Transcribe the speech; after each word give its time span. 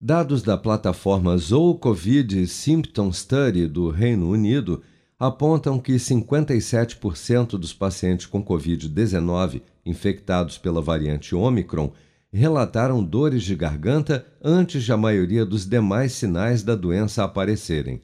Dados 0.00 0.42
da 0.42 0.58
plataforma 0.58 1.38
Zoo 1.38 1.74
Covid 1.78 2.46
Symptom 2.46 3.10
Study 3.10 3.66
do 3.66 3.88
Reino 3.88 4.28
Unido 4.28 4.82
apontam 5.18 5.78
que 5.78 5.94
57% 5.94 7.58
dos 7.58 7.72
pacientes 7.72 8.26
com 8.26 8.44
Covid-19 8.44 9.62
infectados 9.86 10.58
pela 10.58 10.82
variante 10.82 11.34
Omicron 11.34 11.94
relataram 12.30 13.02
dores 13.02 13.42
de 13.42 13.56
garganta 13.56 14.26
antes 14.44 14.84
de 14.84 14.92
a 14.92 14.98
maioria 14.98 15.46
dos 15.46 15.66
demais 15.66 16.12
sinais 16.12 16.62
da 16.62 16.74
doença 16.74 17.24
aparecerem. 17.24 18.02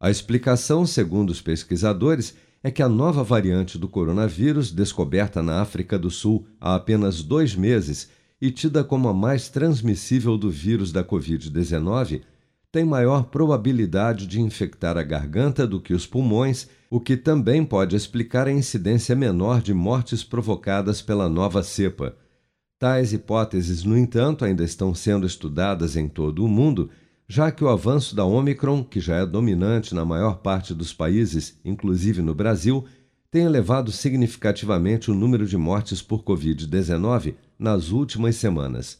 A 0.00 0.10
explicação, 0.10 0.86
segundo 0.86 1.28
os 1.28 1.42
pesquisadores, 1.42 2.34
é 2.62 2.70
que 2.70 2.82
a 2.82 2.88
nova 2.88 3.22
variante 3.22 3.76
do 3.76 3.86
coronavírus, 3.86 4.72
descoberta 4.72 5.42
na 5.42 5.60
África 5.60 5.98
do 5.98 6.10
Sul 6.10 6.46
há 6.58 6.74
apenas 6.74 7.22
dois 7.22 7.54
meses 7.54 8.08
e 8.40 8.50
tida 8.50 8.84
como 8.84 9.08
a 9.08 9.14
mais 9.14 9.48
transmissível 9.48 10.38
do 10.38 10.50
vírus 10.50 10.92
da 10.92 11.02
Covid-19, 11.02 12.22
tem 12.70 12.84
maior 12.84 13.24
probabilidade 13.24 14.26
de 14.26 14.40
infectar 14.40 14.98
a 14.98 15.02
garganta 15.02 15.66
do 15.66 15.80
que 15.80 15.94
os 15.94 16.06
pulmões, 16.06 16.68
o 16.90 17.00
que 17.00 17.16
também 17.16 17.64
pode 17.64 17.96
explicar 17.96 18.46
a 18.46 18.52
incidência 18.52 19.16
menor 19.16 19.62
de 19.62 19.72
mortes 19.72 20.22
provocadas 20.22 21.00
pela 21.00 21.28
nova 21.28 21.62
cepa. 21.62 22.14
Tais 22.78 23.12
hipóteses, 23.12 23.82
no 23.84 23.96
entanto, 23.96 24.44
ainda 24.44 24.62
estão 24.62 24.94
sendo 24.94 25.26
estudadas 25.26 25.96
em 25.96 26.08
todo 26.08 26.44
o 26.44 26.48
mundo, 26.48 26.90
já 27.26 27.50
que 27.50 27.64
o 27.64 27.68
avanço 27.68 28.14
da 28.14 28.24
Omicron, 28.24 28.84
que 28.84 29.00
já 29.00 29.16
é 29.16 29.26
dominante 29.26 29.94
na 29.94 30.04
maior 30.04 30.38
parte 30.38 30.72
dos 30.72 30.92
países, 30.92 31.58
inclusive 31.64 32.22
no 32.22 32.34
Brasil, 32.34 32.84
tem 33.30 33.44
elevado 33.44 33.92
significativamente 33.92 35.10
o 35.10 35.14
número 35.14 35.46
de 35.46 35.56
mortes 35.56 36.00
por 36.00 36.22
Covid-19 36.22 37.34
nas 37.58 37.90
últimas 37.90 38.36
semanas. 38.36 38.98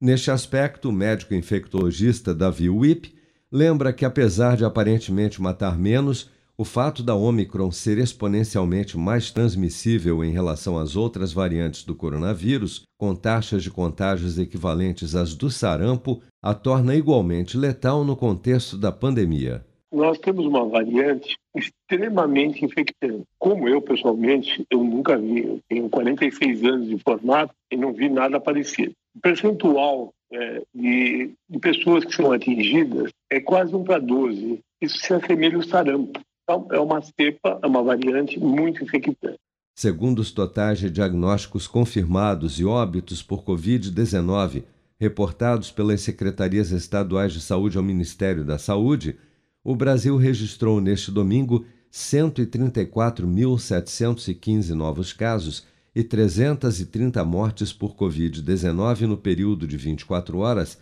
Neste 0.00 0.30
aspecto, 0.30 0.88
o 0.88 0.92
médico 0.92 1.34
infectologista 1.34 2.34
Davi 2.34 2.70
Wipp 2.70 3.14
lembra 3.52 3.92
que, 3.92 4.04
apesar 4.04 4.56
de 4.56 4.64
aparentemente 4.64 5.42
matar 5.42 5.76
menos, 5.76 6.30
o 6.56 6.64
fato 6.64 7.02
da 7.02 7.14
Omicron 7.14 7.70
ser 7.70 7.98
exponencialmente 7.98 8.96
mais 8.96 9.30
transmissível 9.30 10.24
em 10.24 10.30
relação 10.30 10.78
às 10.78 10.96
outras 10.96 11.32
variantes 11.32 11.84
do 11.84 11.94
coronavírus, 11.94 12.82
com 12.98 13.14
taxas 13.14 13.62
de 13.62 13.70
contágios 13.70 14.38
equivalentes 14.38 15.14
às 15.14 15.34
do 15.34 15.50
sarampo, 15.50 16.22
a 16.42 16.54
torna 16.54 16.94
igualmente 16.94 17.56
letal 17.56 18.04
no 18.04 18.14
contexto 18.14 18.76
da 18.78 18.92
pandemia. 18.92 19.64
Nós 19.92 20.18
temos 20.18 20.46
uma 20.46 20.64
variante 20.66 21.36
extremamente 21.56 22.64
infectante. 22.64 23.24
Como 23.38 23.68
eu, 23.68 23.82
pessoalmente, 23.82 24.64
eu 24.70 24.82
nunca 24.84 25.18
vi. 25.18 25.44
Eu 25.44 25.60
tenho 25.68 25.88
46 25.88 26.64
anos 26.64 26.88
de 26.88 26.98
formato 26.98 27.52
e 27.70 27.76
não 27.76 27.92
vi 27.92 28.08
nada 28.08 28.40
parecido. 28.40 28.92
O 29.16 29.20
percentual 29.20 30.12
é, 30.32 30.62
de, 30.72 31.32
de, 31.48 31.58
pessoas 31.58 32.04
que 32.04 32.14
são 32.14 32.30
atingidas 32.30 33.10
é 33.28 33.40
quase 33.40 33.74
1 33.74 33.82
para 33.82 33.98
12. 33.98 34.60
Isso 34.80 34.98
se 34.98 35.12
assemelha 35.12 35.56
ao 35.56 35.62
sarampo. 35.62 36.20
Então, 36.44 36.68
é 36.70 36.78
uma 36.78 37.02
cepa, 37.02 37.58
é 37.62 37.66
uma 37.66 37.82
variante 37.82 38.38
muito 38.38 38.82
infectante. 38.84 39.38
Segundo 39.74 40.20
os 40.20 40.30
totais 40.30 40.78
de 40.78 40.90
diagnósticos 40.90 41.66
confirmados 41.66 42.60
e 42.60 42.64
óbitos 42.64 43.22
por 43.22 43.42
Covid-19 43.42 44.62
reportados 45.00 45.72
pelas 45.72 46.02
secretarias 46.02 46.70
estaduais 46.70 47.32
de 47.32 47.40
saúde 47.40 47.78
ao 47.78 47.82
Ministério 47.82 48.44
da 48.44 48.58
Saúde, 48.58 49.16
o 49.62 49.76
Brasil 49.76 50.16
registrou 50.16 50.80
neste 50.80 51.10
domingo 51.10 51.66
134.715 51.92 54.70
novos 54.70 55.12
casos 55.12 55.66
e 55.94 56.02
330 56.02 57.22
mortes 57.24 57.72
por 57.72 57.94
Covid-19 57.96 59.02
no 59.02 59.16
período 59.16 59.64
de 59.66 59.76
24 59.76 60.38
horas, 60.38 60.78